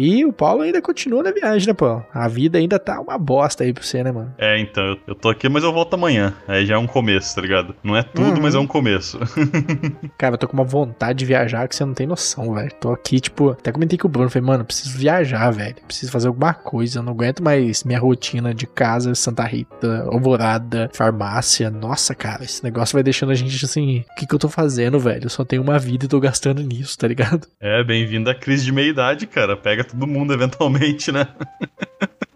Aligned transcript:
E 0.00 0.24
o 0.24 0.32
Paulo 0.32 0.62
ainda 0.62 0.80
continua 0.80 1.24
na 1.24 1.32
viagem, 1.32 1.66
né, 1.66 1.74
Paulo? 1.74 2.06
A 2.14 2.28
vida 2.28 2.56
ainda 2.56 2.78
tá 2.78 3.00
uma 3.00 3.18
bosta 3.18 3.64
aí 3.64 3.72
pra 3.72 3.82
você, 3.82 4.00
né, 4.04 4.12
mano? 4.12 4.32
É, 4.38 4.56
então, 4.60 4.84
eu, 4.86 4.96
eu 5.08 5.14
tô 5.16 5.28
aqui, 5.28 5.48
mas 5.48 5.64
eu 5.64 5.72
volto 5.72 5.94
amanhã. 5.94 6.32
Aí 6.46 6.64
já 6.64 6.76
é 6.76 6.78
um 6.78 6.86
começo, 6.86 7.34
tá 7.34 7.40
ligado? 7.42 7.74
Não 7.82 7.96
é 7.96 8.04
tudo, 8.04 8.36
Uhum. 8.36 8.42
mas 8.42 8.54
é 8.54 8.58
um 8.60 8.66
começo. 8.66 9.18
Cara, 10.16 10.34
eu 10.34 10.38
tô 10.38 10.46
com 10.46 10.54
uma 10.56 10.62
vontade 10.62 11.18
de 11.18 11.24
viajar 11.24 11.66
que 11.66 11.74
você 11.74 11.84
não 11.84 11.94
tem 11.94 12.06
noção, 12.06 12.54
velho. 12.54 12.70
Tô 12.80 12.92
aqui, 12.92 13.18
tipo, 13.18 13.50
até 13.50 13.72
comentei 13.72 13.98
com 13.98 14.06
o 14.06 14.10
Bruno, 14.10 14.30
falei, 14.30 14.46
mano, 14.46 14.64
preciso 14.64 14.96
viajar, 14.96 15.50
velho. 15.50 15.74
Preciso 15.84 16.12
fazer 16.12 16.28
alguma 16.28 16.54
coisa. 16.54 17.00
Eu 17.00 17.02
não 17.02 17.12
aguento 17.12 17.42
mais 17.42 17.82
minha 17.82 17.98
rotina 17.98 18.54
de 18.54 18.68
casa, 18.68 19.16
Santa 19.16 19.42
Rita, 19.42 20.04
Alvorada, 20.06 20.88
farmácia. 20.92 21.70
Nossa, 21.70 22.14
cara, 22.14 22.44
esse 22.44 22.62
negócio 22.62 22.92
vai 22.94 23.02
deixando 23.02 23.32
a 23.32 23.34
gente 23.34 23.64
assim, 23.64 24.04
o 24.10 24.14
que 24.14 24.26
que 24.28 24.34
eu 24.34 24.38
tô 24.38 24.48
fazendo, 24.48 24.98
velho? 25.00 25.24
Eu 25.24 25.30
só 25.30 25.44
tenho 25.44 25.60
uma 25.62 25.76
vida 25.78 26.04
e 26.04 26.08
tô 26.08 26.20
gastando 26.20 26.62
nisso, 26.62 26.96
tá 26.96 27.08
ligado? 27.08 27.48
é, 27.60 27.82
bem-vindo 27.82 28.30
à 28.30 28.34
crise 28.34 28.64
de 28.64 28.70
meia-idade, 28.72 29.26
cara. 29.26 29.56
Pega 29.56 29.87
todo 29.88 30.06
mundo 30.06 30.32
eventualmente, 30.34 31.10
né? 31.12 31.26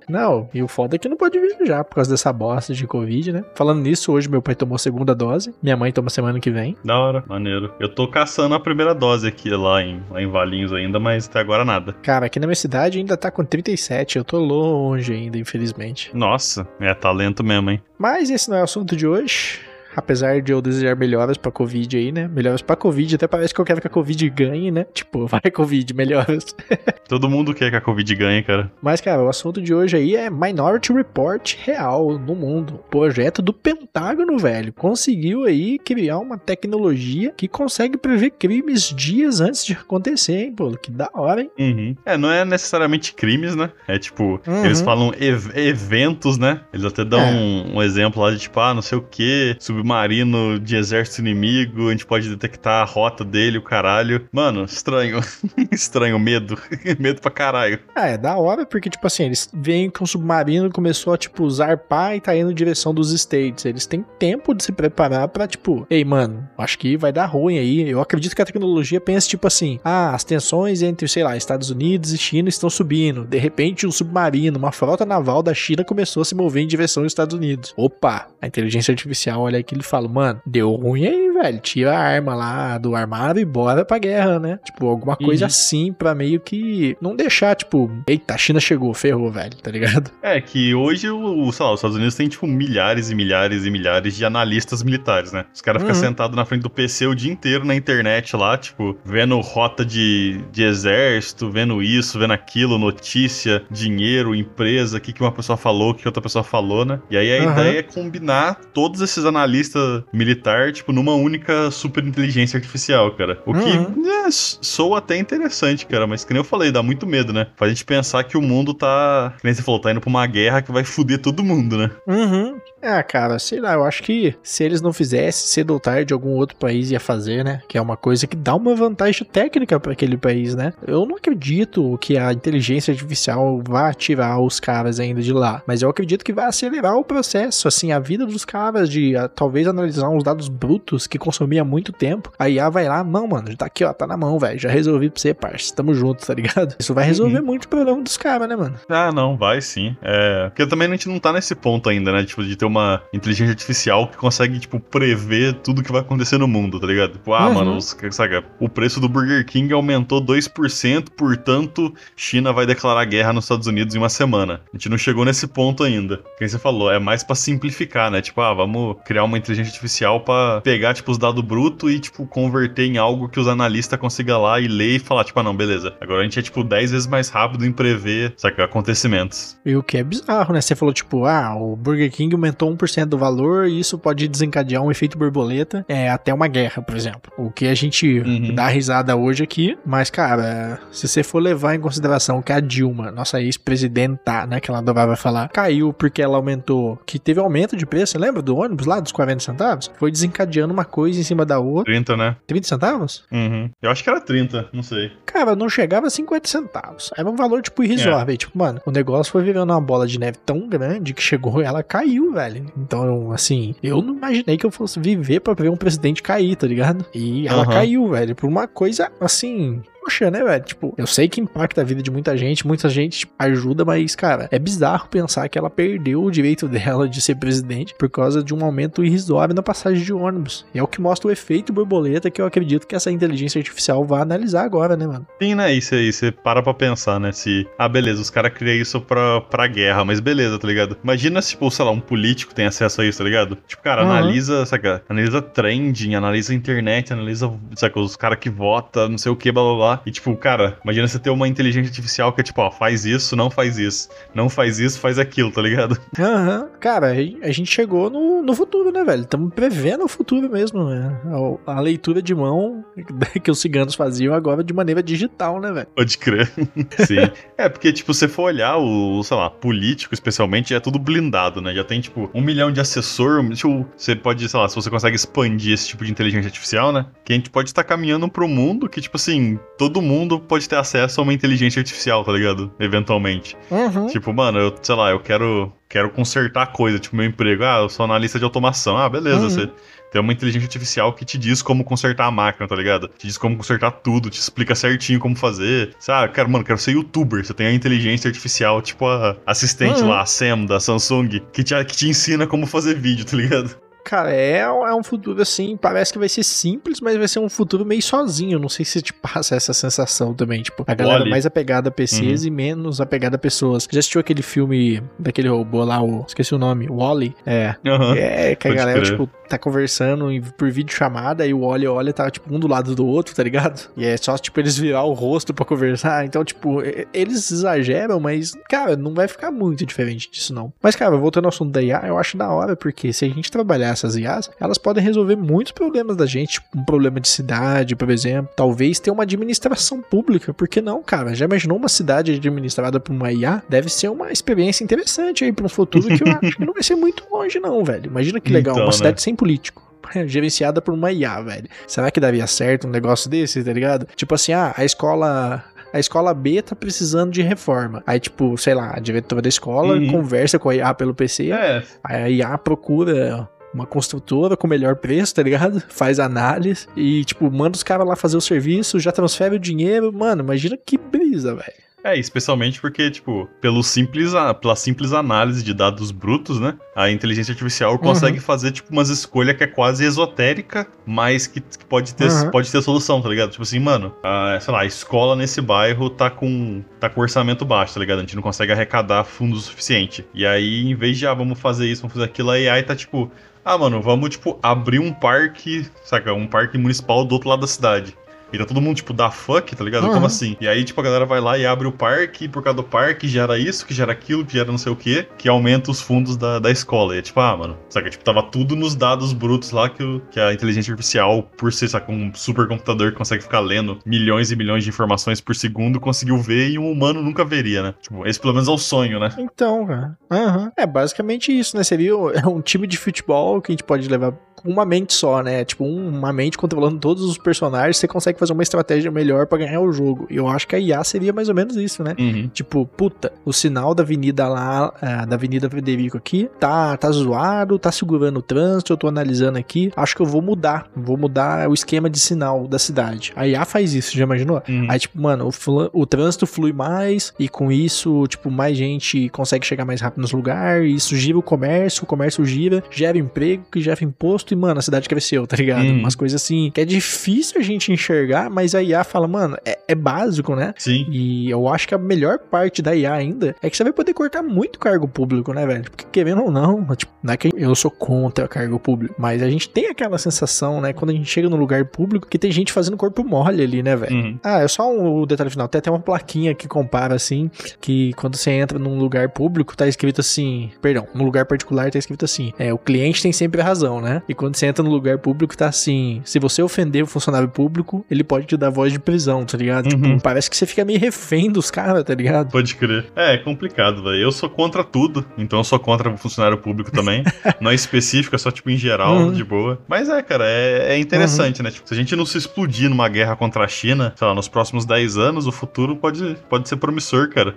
Não, 0.08 0.48
e 0.52 0.62
o 0.62 0.68
foda 0.68 0.96
é 0.96 0.98
que 0.98 1.08
não 1.08 1.16
pode 1.16 1.38
viajar 1.38 1.84
por 1.84 1.94
causa 1.94 2.10
dessa 2.10 2.32
bosta 2.32 2.74
de 2.74 2.86
Covid, 2.86 3.32
né? 3.32 3.44
Falando 3.54 3.80
nisso, 3.80 4.12
hoje 4.12 4.28
meu 4.28 4.42
pai 4.42 4.54
tomou 4.54 4.76
a 4.76 4.78
segunda 4.78 5.14
dose, 5.14 5.54
minha 5.62 5.76
mãe 5.76 5.92
toma 5.92 6.10
semana 6.10 6.38
que 6.40 6.50
vem. 6.50 6.76
Da 6.84 6.98
hora, 6.98 7.24
maneiro. 7.26 7.72
Eu 7.80 7.88
tô 7.88 8.06
caçando 8.06 8.54
a 8.54 8.60
primeira 8.60 8.94
dose 8.94 9.26
aqui 9.26 9.48
lá 9.50 9.82
em, 9.82 10.02
lá 10.10 10.20
em 10.20 10.26
Valinhos 10.26 10.72
ainda, 10.72 10.98
mas 10.98 11.28
até 11.28 11.40
agora 11.40 11.64
nada. 11.64 11.94
Cara, 12.02 12.26
aqui 12.26 12.38
na 12.38 12.46
minha 12.46 12.56
cidade 12.56 12.98
ainda 12.98 13.16
tá 13.16 13.30
com 13.30 13.44
37, 13.44 14.18
eu 14.18 14.24
tô 14.24 14.38
longe 14.38 15.12
ainda, 15.12 15.38
infelizmente. 15.38 16.10
Nossa, 16.14 16.66
é 16.80 16.92
talento 16.92 17.42
mesmo, 17.42 17.70
hein? 17.70 17.82
Mas 17.98 18.28
esse 18.28 18.50
não 18.50 18.58
é 18.58 18.60
o 18.60 18.64
assunto 18.64 18.96
de 18.96 19.06
hoje. 19.06 19.60
Apesar 19.96 20.40
de 20.40 20.52
eu 20.52 20.60
desejar 20.62 20.96
melhoras 20.96 21.36
pra 21.36 21.50
Covid 21.52 21.96
aí, 21.96 22.12
né? 22.12 22.28
Melhoras 22.28 22.62
pra 22.62 22.76
Covid, 22.76 23.14
até 23.14 23.26
parece 23.26 23.54
que 23.54 23.60
eu 23.60 23.64
quero 23.64 23.80
que 23.80 23.86
a 23.86 23.90
Covid 23.90 24.28
ganhe, 24.30 24.70
né? 24.70 24.84
Tipo, 24.94 25.26
vai 25.26 25.40
Covid, 25.52 25.92
melhoras. 25.94 26.46
Todo 27.08 27.28
mundo 27.28 27.52
quer 27.54 27.70
que 27.70 27.76
a 27.76 27.80
Covid 27.80 28.14
ganhe, 28.14 28.42
cara. 28.42 28.70
Mas, 28.80 29.00
cara, 29.00 29.22
o 29.22 29.28
assunto 29.28 29.60
de 29.60 29.74
hoje 29.74 29.96
aí 29.96 30.16
é 30.16 30.30
Minority 30.30 30.92
Report 30.92 31.54
real 31.64 32.18
no 32.18 32.34
mundo. 32.34 32.80
Projeto 32.90 33.42
do 33.42 33.52
Pentágono, 33.52 34.38
velho. 34.38 34.72
Conseguiu 34.72 35.44
aí 35.44 35.78
criar 35.78 36.18
uma 36.18 36.38
tecnologia 36.38 37.32
que 37.36 37.46
consegue 37.48 37.96
prever 37.98 38.30
crimes 38.30 38.92
dias 38.96 39.40
antes 39.40 39.64
de 39.64 39.72
acontecer, 39.74 40.34
hein, 40.44 40.52
pô? 40.54 40.70
Que 40.70 40.90
da 40.90 41.10
hora, 41.12 41.42
hein? 41.42 41.50
Uhum. 41.58 41.96
É, 42.06 42.16
não 42.16 42.30
é 42.30 42.44
necessariamente 42.44 43.12
crimes, 43.14 43.54
né? 43.54 43.70
É 43.86 43.98
tipo, 43.98 44.40
Uhum. 44.46 44.64
eles 44.64 44.80
falam 44.80 45.12
ev- 45.20 45.50
eventos, 45.56 46.38
né? 46.38 46.60
Eles 46.72 46.84
até 46.86 47.04
dão 47.04 47.20
É. 47.20 47.24
um, 47.32 47.76
um 47.76 47.82
exemplo 47.82 48.22
lá 48.22 48.30
de 48.30 48.38
tipo, 48.38 48.58
ah, 48.60 48.72
não 48.72 48.82
sei 48.82 48.96
o 48.98 49.02
que, 49.02 49.56
submarino 49.82 50.60
de 50.60 50.76
exército 50.76 51.20
inimigo, 51.20 51.88
a 51.88 51.90
gente 51.90 52.06
pode 52.06 52.28
detectar 52.28 52.82
a 52.82 52.84
rota 52.84 53.24
dele, 53.24 53.58
o 53.58 53.62
caralho. 53.62 54.28
Mano, 54.32 54.64
estranho. 54.64 55.20
estranho, 55.72 56.18
medo. 56.18 56.56
medo 56.98 57.20
pra 57.20 57.30
caralho. 57.30 57.80
Ah, 57.94 58.06
é 58.06 58.16
da 58.16 58.36
hora, 58.36 58.64
porque, 58.64 58.88
tipo 58.88 59.06
assim, 59.06 59.24
eles 59.24 59.50
veem 59.52 59.90
que 59.90 60.02
um 60.02 60.06
submarino 60.06 60.70
começou 60.70 61.12
a, 61.12 61.18
tipo, 61.18 61.48
zarpar 61.50 62.14
e 62.14 62.20
tá 62.20 62.34
indo 62.36 62.50
em 62.50 62.54
direção 62.54 62.94
dos 62.94 63.12
States. 63.12 63.64
Eles 63.64 63.84
têm 63.84 64.04
tempo 64.18 64.54
de 64.54 64.62
se 64.62 64.72
preparar 64.72 65.28
pra, 65.28 65.46
tipo, 65.46 65.84
ei, 65.90 66.04
mano, 66.04 66.48
acho 66.56 66.78
que 66.78 66.96
vai 66.96 67.12
dar 67.12 67.26
ruim 67.26 67.58
aí. 67.58 67.88
Eu 67.88 68.00
acredito 68.00 68.36
que 68.36 68.42
a 68.42 68.46
tecnologia 68.46 69.00
pensa, 69.00 69.28
tipo 69.28 69.46
assim, 69.46 69.80
ah, 69.84 70.14
as 70.14 70.22
tensões 70.22 70.82
entre, 70.82 71.08
sei 71.08 71.24
lá, 71.24 71.36
Estados 71.36 71.70
Unidos 71.70 72.12
e 72.12 72.18
China 72.18 72.48
estão 72.48 72.70
subindo. 72.70 73.24
De 73.24 73.38
repente, 73.38 73.86
um 73.86 73.90
submarino, 73.90 74.58
uma 74.58 74.70
frota 74.70 75.04
naval 75.04 75.42
da 75.42 75.52
China 75.52 75.84
começou 75.84 76.20
a 76.20 76.24
se 76.24 76.34
mover 76.34 76.62
em 76.62 76.66
direção 76.66 77.02
aos 77.02 77.10
Estados 77.10 77.34
Unidos. 77.34 77.74
Opa, 77.76 78.28
a 78.40 78.46
inteligência 78.46 78.92
artificial 78.92 79.40
olha 79.40 79.58
aqui 79.58 79.71
e 79.80 79.84
fala, 79.84 80.08
mano, 80.08 80.40
deu 80.44 80.72
ruim 80.74 81.06
aí, 81.06 81.30
velho. 81.42 81.60
Tira 81.60 81.96
a 81.96 81.98
arma 82.00 82.34
lá 82.34 82.78
do 82.78 82.94
armário 82.94 83.40
e 83.40 83.44
bora 83.44 83.84
pra 83.84 83.98
guerra, 83.98 84.38
né? 84.38 84.58
Tipo, 84.64 84.86
alguma 84.88 85.16
coisa 85.16 85.44
Uhum. 85.44 85.46
assim 85.46 85.92
pra 85.92 86.14
meio 86.14 86.40
que 86.40 86.96
não 87.00 87.14
deixar, 87.16 87.54
tipo, 87.54 87.90
eita, 88.06 88.34
a 88.34 88.38
China 88.38 88.60
chegou, 88.60 88.92
ferrou, 88.94 89.30
velho, 89.30 89.56
tá 89.56 89.70
ligado? 89.70 90.10
É 90.22 90.40
que 90.40 90.74
hoje, 90.74 91.10
o, 91.10 91.50
sei 91.52 91.66
lá, 91.66 91.72
os 91.72 91.78
Estados 91.80 91.96
Unidos 91.96 92.14
tem, 92.14 92.28
tipo, 92.28 92.46
milhares 92.46 93.10
e 93.10 93.14
milhares 93.14 93.66
e 93.66 93.70
milhares 93.70 94.16
de 94.16 94.24
analistas 94.24 94.82
militares, 94.82 95.32
né? 95.32 95.44
Os 95.52 95.60
caras 95.60 95.82
ficam 95.82 95.94
Uhum. 95.94 96.00
sentados 96.00 96.36
na 96.36 96.44
frente 96.44 96.62
do 96.62 96.70
PC 96.70 97.06
o 97.06 97.14
dia 97.14 97.32
inteiro 97.32 97.64
na 97.64 97.74
internet 97.74 98.36
lá, 98.36 98.56
tipo, 98.56 98.96
vendo 99.04 99.38
rota 99.40 99.84
de, 99.84 100.40
de 100.52 100.62
exército, 100.62 101.50
vendo 101.50 101.82
isso, 101.82 102.18
vendo 102.18 102.32
aquilo, 102.32 102.78
notícia, 102.78 103.62
dinheiro, 103.70 104.34
empresa, 104.34 104.98
o 104.98 105.00
que, 105.00 105.12
que 105.12 105.20
uma 105.20 105.32
pessoa 105.32 105.56
falou, 105.56 105.90
o 105.90 105.94
que 105.94 106.06
outra 106.06 106.22
pessoa 106.22 106.44
falou, 106.44 106.84
né? 106.84 107.00
E 107.10 107.16
aí 107.16 107.30
a 107.32 107.42
Aham. 107.42 107.52
ideia 107.52 107.78
é 107.80 107.82
combinar 107.82 108.54
todos 108.72 109.00
esses 109.00 109.24
analistas 109.24 110.02
militares, 110.12 110.76
tipo, 110.78 110.92
numa 110.92 111.14
única 111.14 111.31
super 111.70 112.04
inteligência 112.04 112.56
artificial, 112.56 113.10
cara. 113.12 113.40
O 113.46 113.52
que 113.52 113.60
Uhum. 113.60 114.26
é, 114.26 114.30
soa 114.30 114.98
até 114.98 115.16
interessante, 115.16 115.86
cara, 115.86 116.06
mas 116.06 116.24
que 116.24 116.32
nem 116.32 116.40
eu 116.40 116.44
falei, 116.44 116.70
dá 116.70 116.82
muito 116.82 117.06
medo, 117.06 117.32
né? 117.32 117.46
Faz 117.56 117.70
a 117.70 117.74
gente 117.74 117.84
pensar 117.84 118.24
que 118.24 118.36
o 118.36 118.42
mundo 118.42 118.74
tá, 118.74 119.34
que 119.38 119.44
nem 119.44 119.54
você 119.54 119.62
falou, 119.62 119.80
tá 119.80 119.90
indo 119.90 120.00
pra 120.00 120.10
uma 120.10 120.26
guerra 120.26 120.62
que 120.62 120.72
vai 120.72 120.84
foder 120.84 121.18
todo 121.18 121.42
mundo, 121.44 121.76
né? 121.78 121.90
Uhum. 122.06 122.56
Ah, 122.82 123.02
cara, 123.02 123.38
sei 123.38 123.60
lá, 123.60 123.74
eu 123.74 123.84
acho 123.84 124.02
que 124.02 124.34
se 124.42 124.64
eles 124.64 124.80
não 124.80 124.92
fizessem, 124.92 125.46
cedo 125.46 125.72
ou 125.72 125.78
tarde 125.78 126.12
algum 126.12 126.30
outro 126.30 126.56
país 126.56 126.90
ia 126.90 126.98
fazer, 126.98 127.44
né? 127.44 127.62
Que 127.68 127.78
é 127.78 127.80
uma 127.80 127.96
coisa 127.96 128.26
que 128.26 128.34
dá 128.34 128.56
uma 128.56 128.74
vantagem 128.74 129.24
técnica 129.24 129.78
pra 129.78 129.92
aquele 129.92 130.16
país, 130.16 130.56
né? 130.56 130.72
Eu 130.84 131.06
não 131.06 131.16
acredito 131.16 131.96
que 132.00 132.18
a 132.18 132.32
inteligência 132.32 132.90
artificial 132.90 133.62
vá 133.64 133.94
tirar 133.94 134.40
os 134.40 134.58
caras 134.58 134.98
ainda 134.98 135.22
de 135.22 135.32
lá, 135.32 135.62
mas 135.64 135.80
eu 135.80 135.88
acredito 135.88 136.24
que 136.24 136.32
vai 136.32 136.46
acelerar 136.46 136.96
o 136.96 137.04
processo, 137.04 137.68
assim, 137.68 137.92
a 137.92 138.00
vida 138.00 138.26
dos 138.26 138.44
caras 138.44 138.90
de 138.90 139.16
ah, 139.16 139.28
talvez 139.28 139.68
analisar 139.68 140.08
uns 140.08 140.24
dados 140.24 140.48
brutos 140.48 141.06
que 141.06 141.18
consumia 141.18 141.64
muito 141.64 141.92
tempo. 141.92 142.32
A 142.36 142.48
IA 142.48 142.68
vai 142.68 142.88
lá, 142.88 143.04
não, 143.04 143.28
mano, 143.28 143.56
tá 143.56 143.66
aqui, 143.66 143.84
ó, 143.84 143.92
tá 143.92 144.08
na 144.08 144.16
mão, 144.16 144.40
velho, 144.40 144.58
já 144.58 144.68
resolvi 144.68 145.08
pra 145.08 145.20
você, 145.20 145.32
parça, 145.32 145.72
tamo 145.72 145.94
junto, 145.94 146.26
tá 146.26 146.34
ligado? 146.34 146.74
Isso 146.80 146.92
vai 146.92 147.04
resolver 147.04 147.40
muito 147.40 147.66
o 147.66 147.68
problema 147.68 148.02
dos 148.02 148.16
caras, 148.16 148.48
né, 148.48 148.56
mano? 148.56 148.74
Ah, 148.88 149.12
não, 149.12 149.36
vai 149.36 149.60
sim. 149.60 149.96
É. 150.02 150.48
Porque 150.48 150.66
também 150.66 150.88
a 150.88 150.90
gente 150.90 151.08
não 151.08 151.20
tá 151.20 151.32
nesse 151.32 151.54
ponto 151.54 151.88
ainda, 151.88 152.10
né? 152.10 152.24
Tipo, 152.24 152.42
de 152.42 152.56
ter 152.56 152.64
uma 152.64 152.71
inteligência 153.12 153.52
artificial 153.52 154.08
que 154.08 154.16
consegue, 154.16 154.58
tipo, 154.58 154.78
prever 154.80 155.54
tudo 155.54 155.82
que 155.82 155.90
vai 155.92 156.00
acontecer 156.00 156.38
no 156.38 156.46
mundo, 156.48 156.78
tá 156.80 156.86
ligado? 156.86 157.12
Tipo, 157.12 157.34
ah, 157.34 157.48
Uhum. 157.48 157.54
mano, 157.54 157.76
os, 157.76 157.96
saca, 158.10 158.44
o 158.60 158.68
preço 158.68 159.00
do 159.00 159.08
Burger 159.08 159.44
King 159.46 159.72
aumentou 159.72 160.20
2%, 160.20 161.10
portanto, 161.16 161.92
China 162.16 162.52
vai 162.52 162.66
declarar 162.66 163.04
guerra 163.04 163.32
nos 163.32 163.44
Estados 163.44 163.66
Unidos 163.66 163.94
em 163.94 163.98
uma 163.98 164.08
semana. 164.08 164.60
A 164.72 164.76
gente 164.76 164.88
não 164.88 164.98
chegou 164.98 165.24
nesse 165.24 165.46
ponto 165.46 165.82
ainda. 165.82 166.20
Quem 166.38 166.48
você 166.48 166.58
falou, 166.58 166.90
é 166.92 166.98
mais 166.98 167.22
pra 167.22 167.34
simplificar, 167.34 168.10
né? 168.10 168.20
Tipo, 168.20 168.40
ah, 168.40 168.54
vamos 168.54 168.96
criar 169.04 169.24
uma 169.24 169.38
inteligência 169.38 169.70
artificial 169.70 170.20
pra 170.20 170.60
pegar, 170.62 170.94
tipo, 170.94 171.10
os 171.10 171.18
dados 171.18 171.42
brutos 171.42 171.90
e, 171.92 171.98
tipo, 171.98 172.26
converter 172.26 172.84
em 172.86 172.98
algo 172.98 173.28
que 173.28 173.40
os 173.40 173.48
analistas 173.48 173.98
consigam 173.98 174.42
lá 174.42 174.60
e 174.60 174.68
ler 174.68 174.96
e 174.96 174.98
falar, 174.98 175.24
tipo, 175.24 175.38
ah, 175.40 175.42
não, 175.42 175.54
beleza. 175.54 175.94
Agora 176.00 176.20
a 176.20 176.24
gente 176.24 176.38
é, 176.38 176.42
tipo, 176.42 176.62
10 176.64 176.90
vezes 176.92 177.06
mais 177.06 177.28
rápido 177.28 177.64
em 177.66 177.72
prever, 177.72 178.34
saca, 178.36 178.64
acontecimentos. 178.64 179.56
E 179.64 179.74
o 179.76 179.82
que 179.82 179.96
é 179.98 180.04
bizarro, 180.04 180.52
né? 180.52 180.60
Você 180.60 180.74
falou, 180.74 180.92
tipo, 180.94 181.24
ah, 181.24 181.54
o 181.56 181.74
Burger 181.76 182.10
King 182.10 182.34
aumentou 182.34 182.61
1% 182.66 183.06
do 183.06 183.18
valor 183.18 183.66
e 183.66 183.78
isso 183.80 183.98
pode 183.98 184.26
desencadear 184.28 184.82
um 184.82 184.90
efeito 184.90 185.16
borboleta 185.18 185.84
é, 185.88 186.08
até 186.10 186.32
uma 186.32 186.48
guerra, 186.48 186.82
por 186.82 186.96
exemplo. 186.96 187.32
O 187.36 187.50
que 187.50 187.66
a 187.66 187.74
gente 187.74 188.02
Uhum. 188.20 188.54
dá 188.54 188.66
risada 188.68 189.16
hoje 189.16 189.42
aqui, 189.42 189.76
mas, 189.84 190.10
cara, 190.10 190.78
se 190.90 191.06
você 191.08 191.22
for 191.22 191.38
levar 191.40 191.74
em 191.74 191.80
consideração 191.80 192.42
que 192.42 192.52
a 192.52 192.60
Dilma, 192.60 193.10
nossa 193.10 193.40
ex-presidenta, 193.40 194.46
né, 194.46 194.60
que 194.60 194.70
ela 194.70 194.78
adorava 194.78 195.16
falar, 195.16 195.48
caiu 195.48 195.92
porque 195.92 196.22
ela 196.22 196.36
aumentou, 196.36 196.98
que 197.06 197.18
teve 197.18 197.40
aumento 197.40 197.76
de 197.76 197.86
preço, 197.86 198.18
lembra 198.18 198.42
do 198.42 198.56
ônibus 198.56 198.86
lá, 198.86 199.00
dos 199.00 199.12
40 199.12 199.40
centavos? 199.40 199.90
Foi 199.98 200.10
desencadeando 200.10 200.72
uma 200.72 200.84
coisa 200.84 201.18
em 201.20 201.22
cima 201.22 201.44
da 201.44 201.58
outra. 201.58 201.92
30, 201.92 202.16
né? 202.16 202.36
30 202.46 202.66
centavos? 202.68 203.24
Uhum. 203.32 203.70
Eu 203.80 203.90
acho 203.90 204.02
que 204.02 204.10
era 204.10 204.20
30, 204.20 204.68
não 204.72 204.82
sei. 204.82 205.10
Cara, 205.26 205.56
não 205.56 205.68
chegava 205.68 206.06
a 206.06 206.10
50 206.10 206.48
centavos. 206.48 207.10
Era 207.16 207.28
um 207.28 207.36
valor, 207.36 207.62
tipo, 207.62 207.82
irrisório, 207.82 208.26
velho. 208.26 208.38
Tipo, 208.38 208.58
mano, 208.58 208.80
o 208.86 208.90
negócio 208.90 209.32
foi 209.32 209.42
virando 209.42 209.72
uma 209.72 209.80
bola 209.80 210.06
de 210.06 210.18
neve 210.18 210.38
tão 210.44 210.68
grande 210.68 211.12
que 211.14 211.22
chegou 211.22 211.60
e 211.60 211.64
ela 211.64 211.82
caiu, 211.82 212.32
velho. 212.32 212.51
Então, 212.76 213.32
assim, 213.32 213.74
eu 213.82 214.02
não 214.02 214.14
imaginei 214.16 214.56
que 214.56 214.66
eu 214.66 214.70
fosse 214.70 214.98
viver 215.00 215.40
pra 215.40 215.54
ver 215.54 215.70
um 215.70 215.76
presidente 215.76 216.22
cair, 216.22 216.56
tá 216.56 216.66
ligado? 216.66 217.04
E 217.14 217.46
ela 217.46 217.62
Aham. 217.62 217.72
caiu, 217.72 218.08
velho, 218.08 218.34
por 218.34 218.48
uma 218.48 218.66
coisa, 218.66 219.10
assim... 219.20 219.82
Poxa, 220.02 220.30
né, 220.30 220.42
velho? 220.42 220.64
Tipo, 220.64 220.94
eu 220.98 221.06
sei 221.06 221.28
que 221.28 221.40
impacta 221.40 221.80
a 221.80 221.84
vida 221.84 222.02
de 222.02 222.10
muita 222.10 222.36
gente, 222.36 222.66
muita 222.66 222.88
gente 222.88 223.20
tipo, 223.20 223.32
ajuda, 223.38 223.84
mas, 223.84 224.16
cara, 224.16 224.48
é 224.50 224.58
bizarro 224.58 225.06
pensar 225.08 225.48
que 225.48 225.56
ela 225.56 225.70
perdeu 225.70 226.22
o 226.24 226.30
direito 226.30 226.66
dela 226.68 227.08
de 227.08 227.20
ser 227.20 227.36
presidente 227.36 227.94
por 227.98 228.10
causa 228.10 228.42
de 228.42 228.52
um 228.52 228.64
aumento 228.64 229.04
irrisório 229.04 229.54
na 229.54 229.62
passagem 229.62 230.02
de 230.02 230.12
ônibus. 230.12 230.66
E 230.74 230.78
é 230.78 230.82
o 230.82 230.86
que 230.88 231.00
mostra 231.00 231.28
o 231.28 231.30
efeito 231.30 231.72
borboleta 231.72 232.30
que 232.30 232.40
eu 232.42 232.46
acredito 232.46 232.86
que 232.86 232.96
essa 232.96 233.10
inteligência 233.12 233.58
artificial 233.60 234.04
vai 234.04 234.20
analisar 234.22 234.64
agora, 234.64 234.96
né, 234.96 235.06
mano? 235.06 235.26
Sim, 235.40 235.54
né? 235.54 235.72
Isso 235.72 235.94
aí, 235.94 236.12
você 236.12 236.32
para 236.32 236.62
pra 236.62 236.74
pensar, 236.74 237.20
né? 237.20 237.30
Se. 237.32 237.66
Ah, 237.78 237.88
beleza, 237.88 238.20
os 238.20 238.30
caras 238.30 238.52
criam 238.52 238.74
isso 238.76 239.00
pra, 239.00 239.40
pra 239.40 239.66
guerra, 239.68 240.04
mas 240.04 240.18
beleza, 240.20 240.58
tá 240.58 240.66
ligado? 240.66 240.96
Imagina 241.02 241.40
se, 241.40 241.50
tipo, 241.50 241.70
sei 241.70 241.84
lá, 241.84 241.90
um 241.92 242.00
político 242.00 242.52
tem 242.54 242.66
acesso 242.66 243.00
a 243.00 243.06
isso, 243.06 243.18
tá 243.18 243.24
ligado? 243.24 243.56
Tipo, 243.68 243.82
cara, 243.82 244.02
Uhum. 244.04 244.10
analisa, 244.10 244.66
saca? 244.66 245.02
Analisa 245.08 245.40
trending, 245.40 246.14
analisa 246.16 246.52
internet, 246.52 247.12
analisa, 247.12 247.52
saca, 247.76 248.00
os 248.00 248.16
caras 248.16 248.38
que 248.38 248.50
votam, 248.50 249.08
não 249.10 249.18
sei 249.18 249.30
o 249.30 249.36
que, 249.36 249.52
blá 249.52 249.62
blá 249.62 249.74
blá. 249.74 249.91
Lá. 249.92 250.02
E, 250.06 250.10
tipo, 250.10 250.34
cara, 250.36 250.78
imagina 250.82 251.06
você 251.06 251.18
ter 251.18 251.30
uma 251.30 251.46
inteligência 251.46 251.88
artificial 251.88 252.32
que 252.32 252.40
é 252.40 252.44
tipo, 252.44 252.60
ó, 252.60 252.70
faz 252.70 253.04
isso, 253.04 253.36
não 253.36 253.50
faz 253.50 253.78
isso. 253.78 254.08
Não 254.34 254.48
faz 254.48 254.78
isso, 254.78 254.98
faz 254.98 255.18
aquilo, 255.18 255.50
tá 255.50 255.60
ligado? 255.60 255.98
Aham. 256.18 256.68
Cara, 256.80 257.08
a 257.10 257.50
gente 257.52 257.70
chegou 257.70 258.10
no, 258.10 258.42
no 258.42 258.54
futuro, 258.54 258.90
né, 258.90 259.04
velho? 259.04 259.22
Estamos 259.22 259.52
prevendo 259.54 260.04
o 260.04 260.08
futuro 260.08 260.48
mesmo, 260.50 260.88
né? 260.88 261.20
A, 261.66 261.76
a 261.76 261.80
leitura 261.80 262.22
de 262.22 262.34
mão 262.34 262.84
que 263.42 263.50
os 263.50 263.60
ciganos 263.60 263.94
faziam 263.94 264.34
agora 264.34 264.64
de 264.64 264.72
maneira 264.72 265.02
digital, 265.02 265.60
né, 265.60 265.72
velho? 265.72 265.86
Pode 265.94 266.18
crer. 266.18 266.50
Sim. 267.06 267.30
é, 267.56 267.68
porque, 267.68 267.92
tipo, 267.92 268.12
se 268.14 268.28
for 268.28 268.44
olhar 268.44 268.76
o, 268.76 269.22
sei 269.22 269.36
lá, 269.36 269.50
político 269.50 270.14
especialmente, 270.14 270.74
é 270.74 270.80
tudo 270.80 270.98
blindado, 270.98 271.60
né? 271.60 271.74
Já 271.74 271.84
tem, 271.84 272.00
tipo, 272.00 272.30
um 272.34 272.40
milhão 272.40 272.72
de 272.72 272.80
assessor. 272.80 273.48
Tipo, 273.54 273.86
você 273.96 274.14
pode, 274.14 274.48
sei 274.48 274.60
lá, 274.60 274.68
se 274.68 274.74
você 274.74 274.90
consegue 274.90 275.16
expandir 275.16 275.72
esse 275.72 275.88
tipo 275.88 276.04
de 276.04 276.10
inteligência 276.10 276.48
artificial, 276.48 276.92
né? 276.92 277.06
Que 277.24 277.32
a 277.32 277.36
gente 277.36 277.50
pode 277.50 277.68
estar 277.68 277.84
caminhando 277.84 278.28
para 278.28 278.44
um 278.44 278.48
mundo 278.48 278.88
que, 278.88 279.00
tipo 279.00 279.16
assim, 279.16 279.58
todo 279.82 280.00
mundo 280.00 280.38
pode 280.38 280.68
ter 280.68 280.76
acesso 280.76 281.20
a 281.20 281.24
uma 281.24 281.34
inteligência 281.34 281.80
artificial, 281.80 282.24
tá 282.24 282.30
ligado? 282.30 282.72
Eventualmente. 282.78 283.56
Uhum. 283.68 284.06
Tipo, 284.06 284.32
mano, 284.32 284.60
eu, 284.60 284.74
sei 284.80 284.94
lá, 284.94 285.10
eu 285.10 285.18
quero 285.18 285.72
quero 285.88 286.08
consertar 286.08 286.66
coisa, 286.66 287.00
tipo 287.00 287.16
meu 287.16 287.26
emprego. 287.26 287.64
Ah, 287.64 287.80
eu 287.80 287.88
sou 287.88 288.04
analista 288.04 288.38
de 288.38 288.44
automação. 288.44 288.96
Ah, 288.96 289.08
beleza, 289.08 289.40
uhum. 289.40 289.50
você 289.50 289.70
tem 290.12 290.20
uma 290.20 290.32
inteligência 290.32 290.66
artificial 290.66 291.12
que 291.12 291.24
te 291.24 291.36
diz 291.36 291.62
como 291.62 291.82
consertar 291.82 292.26
a 292.26 292.30
máquina, 292.30 292.68
tá 292.68 292.76
ligado? 292.76 293.08
Te 293.18 293.26
diz 293.26 293.36
como 293.36 293.56
consertar 293.56 293.90
tudo, 293.90 294.30
te 294.30 294.38
explica 294.38 294.72
certinho 294.76 295.18
como 295.18 295.34
fazer. 295.34 295.96
Sabe, 295.98 296.26
ah, 296.26 296.28
cara, 296.28 296.46
mano, 296.46 296.64
quero 296.64 296.78
ser 296.78 296.92
youtuber. 296.92 297.44
Você 297.44 297.52
tem 297.52 297.66
a 297.66 297.72
inteligência 297.72 298.28
artificial, 298.28 298.80
tipo 298.80 299.04
a 299.08 299.36
assistente 299.44 300.00
uhum. 300.00 300.10
lá, 300.10 300.20
a 300.20 300.26
Sam 300.26 300.64
da 300.64 300.78
Samsung, 300.78 301.40
que 301.52 301.64
te, 301.64 301.74
que 301.84 301.96
te 301.96 302.08
ensina 302.08 302.46
como 302.46 302.66
fazer 302.66 302.94
vídeo, 302.94 303.24
tá 303.26 303.36
ligado? 303.36 303.81
Cara, 304.04 304.32
é, 304.32 304.58
é 304.58 304.94
um 304.94 305.02
futuro 305.02 305.40
assim, 305.40 305.76
parece 305.76 306.12
que 306.12 306.18
vai 306.18 306.28
ser 306.28 306.42
simples, 306.42 307.00
mas 307.00 307.16
vai 307.16 307.28
ser 307.28 307.38
um 307.38 307.48
futuro 307.48 307.84
meio 307.84 308.02
sozinho. 308.02 308.58
Não 308.58 308.68
sei 308.68 308.84
se 308.84 309.00
te 309.00 309.12
passa 309.14 309.54
essa 309.54 309.72
sensação 309.72 310.34
também. 310.34 310.62
Tipo, 310.62 310.84
a 310.86 310.94
galera 310.94 311.24
mais 311.24 311.46
apegada 311.46 311.88
a 311.88 311.92
PCs 311.92 312.42
uhum. 312.42 312.48
e 312.48 312.50
menos 312.50 313.00
apegada 313.00 313.36
a 313.36 313.38
pessoas. 313.38 313.86
Já 313.90 314.00
assistiu 314.00 314.20
aquele 314.20 314.42
filme 314.42 315.02
daquele 315.18 315.48
robô 315.48 315.84
lá, 315.84 316.02
o, 316.02 316.24
esqueci 316.26 316.54
o 316.54 316.58
nome, 316.58 316.88
Wally? 316.88 317.34
É. 317.46 317.74
Uhum. 317.84 318.14
É, 318.14 318.54
que 318.54 318.68
a 318.68 318.70
Pode 318.70 318.76
galera, 318.76 319.00
crer. 319.00 319.10
tipo, 319.10 319.30
tá 319.52 319.58
conversando 319.58 320.28
por 320.56 320.70
vídeo 320.70 320.94
chamada 320.94 321.46
e 321.46 321.52
o 321.52 321.60
Wally 321.60 321.86
olha 321.86 322.12
tá, 322.12 322.30
tipo, 322.30 322.54
um 322.54 322.58
do 322.58 322.66
lado 322.66 322.94
do 322.94 323.06
outro, 323.06 323.34
tá 323.34 323.42
ligado? 323.42 323.90
E 323.96 324.04
é 324.04 324.16
só, 324.16 324.36
tipo, 324.38 324.58
eles 324.58 324.76
virar 324.76 325.04
o 325.04 325.12
rosto 325.12 325.52
para 325.52 325.64
conversar. 325.64 326.24
Então, 326.24 326.44
tipo, 326.44 326.82
eles 327.12 327.50
exageram, 327.52 328.18
mas, 328.18 328.52
cara, 328.68 328.96
não 328.96 329.12
vai 329.14 329.28
ficar 329.28 329.50
muito 329.50 329.84
diferente 329.84 330.30
disso, 330.30 330.52
não. 330.52 330.72
Mas, 330.82 330.96
cara, 330.96 331.16
voltando 331.16 331.44
ao 331.44 331.50
assunto 331.50 331.70
da 331.70 331.82
IA, 331.82 332.02
eu 332.06 332.18
acho 332.18 332.36
da 332.36 332.50
hora, 332.50 332.74
porque 332.74 333.12
se 333.12 333.24
a 333.24 333.28
gente 333.28 333.50
trabalhar 333.50 333.90
essas 333.90 334.16
IAs, 334.16 334.50
elas 334.58 334.78
podem 334.78 335.04
resolver 335.04 335.36
muitos 335.36 335.72
problemas 335.72 336.16
da 336.16 336.26
gente, 336.26 336.54
tipo 336.54 336.66
um 336.74 336.84
problema 336.84 337.20
de 337.20 337.28
cidade, 337.28 337.94
por 337.94 338.10
exemplo, 338.10 338.50
talvez 338.56 338.98
ter 338.98 339.10
uma 339.10 339.22
administração 339.22 340.00
pública, 340.00 340.52
por 340.54 340.66
que 340.66 340.80
não, 340.80 341.02
cara? 341.02 341.34
Já 341.34 341.44
imaginou 341.44 341.76
uma 341.76 341.88
cidade 341.88 342.32
administrada 342.32 342.98
por 342.98 343.12
uma 343.12 343.30
IA? 343.30 343.62
Deve 343.68 343.88
ser 343.88 344.08
uma 344.08 344.32
experiência 344.32 344.82
interessante 344.82 345.44
aí 345.44 345.52
para 345.52 345.66
um 345.66 345.68
futuro 345.68 346.06
que 346.08 346.22
eu 346.22 346.32
acho 346.42 346.56
que 346.56 346.64
não 346.64 346.72
vai 346.72 346.82
ser 346.82 346.94
muito 346.94 347.24
longe 347.30 347.58
não, 347.60 347.84
velho. 347.84 348.06
Imagina 348.06 348.40
que 348.40 348.52
legal, 348.52 348.74
então, 348.74 348.84
uma 348.84 348.90
né? 348.90 348.96
cidade 348.96 349.22
sem 349.22 349.34
político 349.42 349.82
gerenciada 350.26 350.80
por 350.80 350.94
uma 350.94 351.10
IA, 351.10 351.40
velho. 351.42 351.68
Será 351.86 352.10
que 352.10 352.20
daria 352.20 352.46
certo 352.46 352.86
um 352.86 352.90
negócio 352.90 353.28
desse, 353.28 353.62
tá 353.64 353.72
ligado? 353.72 354.06
Tipo 354.14 354.36
assim, 354.36 354.52
ah, 354.52 354.72
a 354.76 354.84
escola 354.84 355.64
a 355.92 355.98
escola 355.98 356.32
B 356.32 356.62
tá 356.62 356.74
precisando 356.74 357.30
de 357.30 357.42
reforma. 357.42 358.02
Aí, 358.06 358.18
tipo, 358.18 358.56
sei 358.56 358.72
lá, 358.72 358.92
a 358.94 359.00
diretora 359.00 359.42
da 359.42 359.48
escola 359.48 359.96
uhum. 359.96 360.10
conversa 360.10 360.58
com 360.58 360.70
a 360.70 360.74
IA 360.74 360.94
pelo 360.94 361.14
PC. 361.14 361.50
É. 361.50 361.82
Aí 362.02 362.22
a 362.22 362.30
IA 362.30 362.58
procura 362.58 363.46
uma 363.74 363.84
construtora 363.84 364.56
com 364.56 364.66
melhor 364.66 364.96
preço, 364.96 365.34
tá 365.34 365.42
ligado? 365.42 365.82
Faz 365.90 366.18
análise 366.18 366.86
e, 366.96 367.24
tipo, 367.24 367.50
manda 367.50 367.76
os 367.76 367.82
caras 367.82 368.06
lá 368.06 368.16
fazer 368.16 368.38
o 368.38 368.40
serviço, 368.40 368.98
já 368.98 369.12
transfere 369.12 369.56
o 369.56 369.58
dinheiro. 369.58 370.10
Mano, 370.10 370.42
imagina 370.42 370.78
que 370.78 370.96
brisa, 370.96 371.54
velho. 371.54 371.81
É, 372.04 372.18
especialmente 372.18 372.80
porque, 372.80 373.10
tipo, 373.10 373.48
pelo 373.60 373.82
simples, 373.82 374.32
pela 374.60 374.74
simples 374.74 375.12
análise 375.12 375.62
de 375.62 375.72
dados 375.72 376.10
brutos, 376.10 376.58
né? 376.58 376.76
A 376.96 377.10
inteligência 377.10 377.52
artificial 377.52 377.96
consegue 377.98 378.38
uhum. 378.38 378.44
fazer, 378.44 378.72
tipo, 378.72 378.92
umas 378.92 379.08
escolhas 379.08 379.56
que 379.56 379.64
é 379.64 379.66
quase 379.68 380.04
esotérica, 380.04 380.86
mas 381.06 381.46
que, 381.46 381.60
que 381.60 381.84
pode, 381.84 382.14
ter, 382.14 382.30
uhum. 382.30 382.50
pode 382.50 382.70
ter 382.70 382.82
solução, 382.82 383.22
tá 383.22 383.28
ligado? 383.28 383.50
Tipo 383.50 383.62
assim, 383.62 383.78
mano, 383.78 384.14
a, 384.22 384.58
sei 384.60 384.74
lá, 384.74 384.80
a 384.80 384.86
escola 384.86 385.36
nesse 385.36 385.60
bairro 385.60 386.10
tá 386.10 386.28
com, 386.28 386.82
tá 386.98 387.08
com 387.08 387.20
orçamento 387.20 387.64
baixo, 387.64 387.94
tá 387.94 388.00
ligado? 388.00 388.18
A 388.18 388.22
gente 388.22 388.34
não 388.34 388.42
consegue 388.42 388.72
arrecadar 388.72 389.22
fundos 389.24 389.60
o 389.60 389.62
suficiente. 389.62 390.26
E 390.34 390.44
aí, 390.44 390.90
em 390.90 390.94
vez 390.94 391.18
de, 391.18 391.26
ah, 391.26 391.34
vamos 391.34 391.60
fazer 391.60 391.86
isso, 391.86 392.02
vamos 392.02 392.14
fazer 392.14 392.26
aquilo, 392.26 392.50
a 392.50 392.54
AI 392.54 392.82
tá, 392.82 392.96
tipo, 392.96 393.30
ah, 393.64 393.78
mano, 393.78 394.02
vamos, 394.02 394.30
tipo, 394.30 394.58
abrir 394.60 394.98
um 394.98 395.12
parque, 395.12 395.86
saca? 396.04 396.32
Um 396.32 396.48
parque 396.48 396.76
municipal 396.76 397.24
do 397.24 397.32
outro 397.32 397.48
lado 397.48 397.60
da 397.60 397.66
cidade. 397.68 398.16
E 398.52 398.58
tá 398.58 398.64
todo 398.64 398.80
mundo, 398.80 398.96
tipo, 398.96 399.12
da 399.12 399.30
fuck, 399.30 399.74
tá 399.74 399.84
ligado? 399.84 400.06
Uhum. 400.06 400.12
Como 400.12 400.26
assim? 400.26 400.56
E 400.60 400.68
aí, 400.68 400.84
tipo, 400.84 401.00
a 401.00 401.04
galera 401.04 401.24
vai 401.24 401.40
lá 401.40 401.56
e 401.56 401.66
abre 401.66 401.86
o 401.86 401.92
parque, 401.92 402.44
e 402.44 402.48
por 402.48 402.62
causa 402.62 402.76
do 402.76 402.84
parque 402.84 403.26
gera 403.26 403.58
isso, 403.58 403.86
que 403.86 403.94
gera 403.94 404.12
aquilo, 404.12 404.44
que 404.44 404.52
gera 404.52 404.70
não 404.70 404.78
sei 404.78 404.92
o 404.92 404.96
que, 404.96 405.26
que 405.38 405.48
aumenta 405.48 405.90
os 405.90 406.00
fundos 406.00 406.36
da, 406.36 406.58
da 406.58 406.70
escola. 406.70 407.14
E 407.14 407.18
é 407.18 407.22
tipo, 407.22 407.40
ah, 407.40 407.56
mano, 407.56 407.78
saca? 407.88 408.10
Tipo, 408.10 408.24
tava 408.24 408.42
tudo 408.42 408.76
nos 408.76 408.94
dados 408.94 409.32
brutos 409.32 409.70
lá 409.70 409.88
que, 409.88 410.02
o, 410.02 410.20
que 410.30 410.38
a 410.38 410.52
inteligência 410.52 410.92
artificial, 410.92 411.42
por 411.56 411.72
ser, 411.72 411.88
saca, 411.88 412.10
um 412.10 412.32
supercomputador 412.34 413.12
que 413.12 413.18
consegue 413.18 413.42
ficar 413.42 413.60
lendo 413.60 413.98
milhões 414.04 414.50
e 414.50 414.56
milhões 414.56 414.84
de 414.84 414.90
informações 414.90 415.40
por 415.40 415.54
segundo, 415.54 416.00
conseguiu 416.00 416.38
ver 416.38 416.70
e 416.70 416.78
um 416.78 416.90
humano 416.90 417.22
nunca 417.22 417.44
veria, 417.44 417.82
né? 417.82 417.94
Tipo, 418.00 418.26
esse 418.26 418.38
pelo 418.38 418.52
menos 418.52 418.68
é 418.68 418.72
o 418.72 418.78
sonho, 418.78 419.18
né? 419.18 419.30
Então, 419.38 419.86
cara. 419.86 420.16
Uhum. 420.30 420.70
É 420.76 420.86
basicamente 420.86 421.56
isso, 421.56 421.76
né? 421.76 421.84
Seria 421.84 422.12
é 422.34 422.46
um 422.46 422.60
time 422.60 422.86
de 422.86 422.96
futebol 422.96 423.60
que 423.60 423.72
a 423.72 423.74
gente 423.74 423.84
pode 423.84 424.08
levar 424.08 424.32
com 424.62 424.70
uma 424.70 424.84
mente 424.84 425.12
só, 425.12 425.42
né? 425.42 425.64
Tipo, 425.64 425.84
uma 425.84 426.32
mente 426.32 426.56
controlando 426.56 426.98
todos 426.98 427.22
os 427.24 427.36
personagens, 427.36 427.96
você 427.96 428.06
consegue 428.06 428.38
fazer 428.42 428.52
uma 428.52 428.62
estratégia 428.62 429.10
melhor 429.10 429.46
para 429.46 429.58
ganhar 429.58 429.80
o 429.80 429.92
jogo. 429.92 430.26
E 430.28 430.36
eu 430.36 430.48
acho 430.48 430.66
que 430.66 430.74
a 430.74 430.78
IA 430.80 431.04
seria 431.04 431.32
mais 431.32 431.48
ou 431.48 431.54
menos 431.54 431.76
isso, 431.76 432.02
né? 432.02 432.16
Uhum. 432.18 432.48
Tipo, 432.48 432.84
puta, 432.84 433.32
o 433.44 433.52
sinal 433.52 433.94
da 433.94 434.02
avenida 434.02 434.48
lá, 434.48 434.88
uh, 434.88 435.26
da 435.26 435.36
Avenida 435.36 435.70
Frederico 435.70 436.16
aqui, 436.16 436.50
tá, 436.58 436.96
tá 436.96 437.10
zoado, 437.10 437.78
tá 437.78 437.92
segurando 437.92 438.38
o 438.38 438.42
trânsito, 438.42 438.92
eu 438.92 438.96
tô 438.96 439.06
analisando 439.06 439.58
aqui, 439.58 439.92
acho 439.96 440.16
que 440.16 440.22
eu 440.22 440.26
vou 440.26 440.42
mudar, 440.42 440.90
vou 440.96 441.16
mudar 441.16 441.68
o 441.68 441.74
esquema 441.74 442.10
de 442.10 442.18
sinal 442.18 442.66
da 442.66 442.78
cidade. 442.78 443.32
A 443.36 443.46
IA 443.46 443.64
faz 443.64 443.94
isso, 443.94 444.16
já 444.16 444.24
imaginou? 444.24 444.60
Uhum. 444.68 444.86
Aí, 444.88 444.98
tipo, 444.98 445.20
mano, 445.20 445.48
o, 445.48 446.00
o 446.00 446.06
trânsito 446.06 446.46
flui 446.46 446.72
mais 446.72 447.32
e 447.38 447.48
com 447.48 447.70
isso, 447.70 448.26
tipo, 448.26 448.50
mais 448.50 448.76
gente 448.76 449.28
consegue 449.28 449.64
chegar 449.64 449.84
mais 449.84 450.00
rápido 450.00 450.20
nos 450.20 450.32
lugares, 450.32 451.04
isso 451.04 451.16
gira 451.16 451.38
o 451.38 451.42
comércio, 451.42 452.02
o 452.02 452.06
comércio 452.06 452.44
gira, 452.44 452.82
gera 452.90 453.16
emprego, 453.16 453.64
que 453.70 453.80
gera 453.80 454.02
imposto 454.02 454.52
e, 454.52 454.56
mano, 454.56 454.80
a 454.80 454.82
cidade 454.82 455.08
cresceu, 455.08 455.46
tá 455.46 455.56
ligado? 455.56 455.84
Uhum. 455.84 456.00
Umas 456.00 456.14
coisas 456.14 456.42
assim, 456.42 456.70
que 456.74 456.80
é 456.80 456.84
difícil 456.84 457.60
a 457.60 457.62
gente 457.62 457.92
enxergar, 457.92 458.31
mas 458.50 458.62
mas 458.62 458.74
a 458.76 458.82
IA 458.82 459.02
fala, 459.02 459.26
mano, 459.26 459.56
é, 459.64 459.78
é, 459.88 459.94
básico, 459.94 460.54
né? 460.54 460.72
Sim. 460.78 461.06
E 461.10 461.50
eu 461.50 461.68
acho 461.68 461.88
que 461.88 461.94
a 461.94 461.98
melhor 461.98 462.38
parte 462.38 462.80
da 462.80 462.94
IA 462.94 463.12
ainda 463.12 463.54
é 463.60 463.68
que 463.68 463.76
você 463.76 463.82
vai 463.82 463.92
poder 463.92 464.14
cortar 464.14 464.42
muito 464.42 464.78
cargo 464.78 465.08
público, 465.08 465.52
né, 465.52 465.66
velho? 465.66 465.82
Porque 465.82 466.06
querendo 466.10 466.42
ou 466.42 466.50
não, 466.50 466.84
tipo, 466.94 467.12
não 467.22 467.34
é 467.34 467.36
que 467.36 467.50
eu 467.54 467.74
sou 467.74 467.90
contra 467.90 468.48
cargo 468.48 468.78
público, 468.78 469.14
mas 469.18 469.42
a 469.42 469.50
gente 469.50 469.68
tem 469.68 469.88
aquela 469.88 470.16
sensação, 470.16 470.80
né, 470.80 470.92
quando 470.92 471.10
a 471.10 471.14
gente 471.14 471.28
chega 471.28 471.48
no 471.48 471.56
lugar 471.56 471.84
público, 471.86 472.28
que 472.28 472.38
tem 472.38 472.50
gente 472.50 472.72
fazendo 472.72 472.96
corpo 472.96 473.24
mole 473.24 473.62
ali, 473.62 473.82
né, 473.82 473.96
velho? 473.96 474.14
Uhum. 474.14 474.38
Ah, 474.42 474.60
é 474.60 474.68
só 474.68 474.90
um 474.90 475.26
detalhe 475.26 475.50
final. 475.50 475.68
Tem 475.68 475.78
até 475.78 475.90
uma 475.90 476.00
plaquinha 476.00 476.54
que 476.54 476.68
compara, 476.68 477.14
assim, 477.14 477.50
que 477.80 478.12
quando 478.14 478.36
você 478.36 478.52
entra 478.52 478.78
num 478.78 478.98
lugar 478.98 479.28
público, 479.30 479.76
tá 479.76 479.86
escrito 479.86 480.20
assim, 480.20 480.70
perdão, 480.80 481.06
no 481.14 481.24
lugar 481.24 481.46
particular 481.46 481.90
tá 481.90 481.98
escrito 481.98 482.24
assim, 482.24 482.52
é, 482.58 482.72
o 482.72 482.78
cliente 482.78 483.22
tem 483.22 483.32
sempre 483.32 483.60
razão, 483.60 484.00
né? 484.00 484.22
E 484.28 484.34
quando 484.34 484.56
você 484.56 484.66
entra 484.66 484.84
no 484.84 484.90
lugar 484.90 485.18
público, 485.18 485.56
tá 485.56 485.68
assim, 485.68 486.22
se 486.24 486.38
você 486.38 486.62
ofender 486.62 487.02
o 487.02 487.06
funcionário 487.06 487.48
público, 487.48 488.04
ele 488.10 488.21
pode 488.24 488.46
te 488.46 488.56
dar 488.56 488.70
voz 488.70 488.92
de 488.92 488.98
prisão, 488.98 489.44
tá 489.44 489.56
ligado? 489.56 489.88
Tipo, 489.88 490.04
uhum. 490.04 490.12
Tipo, 490.12 490.22
parece 490.22 490.50
que 490.50 490.56
você 490.56 490.66
fica 490.66 490.84
meio 490.84 490.98
refém 490.98 491.50
dos 491.50 491.70
caras, 491.70 492.04
tá 492.04 492.14
ligado? 492.14 492.50
Pode 492.50 492.74
crer. 492.74 493.06
É, 493.16 493.34
é 493.34 493.38
complicado, 493.38 494.02
velho. 494.02 494.16
Eu 494.16 494.32
sou 494.32 494.48
contra 494.48 494.84
tudo, 494.84 495.24
então 495.36 495.58
eu 495.58 495.64
sou 495.64 495.78
contra 495.78 496.10
o 496.10 496.16
funcionário 496.16 496.58
público 496.58 496.90
também. 496.90 497.24
não 497.60 497.70
é 497.70 497.74
específico, 497.74 498.34
é 498.34 498.38
só, 498.38 498.50
tipo, 498.50 498.70
em 498.70 498.76
geral, 498.76 499.16
uhum. 499.16 499.32
de 499.32 499.44
boa. 499.44 499.80
Mas 499.88 500.08
é, 500.08 500.22
cara, 500.22 500.44
é, 500.46 500.94
é 500.94 500.98
interessante, 500.98 501.60
uhum. 501.60 501.64
né? 501.64 501.70
Tipo, 501.70 501.88
se 501.88 501.94
a 501.94 501.96
gente 501.96 502.14
não 502.16 502.26
se 502.26 502.38
explodir 502.38 502.88
numa 502.88 503.08
guerra 503.08 503.36
contra 503.36 503.64
a 503.64 503.68
China, 503.68 504.12
sei 504.16 504.26
lá, 504.26 504.34
nos 504.34 504.48
próximos 504.48 504.84
10 504.84 505.16
anos, 505.16 505.46
o 505.46 505.52
futuro 505.52 505.96
pode, 505.96 506.36
pode 506.48 506.68
ser 506.68 506.76
promissor, 506.76 507.28
cara. 507.28 507.56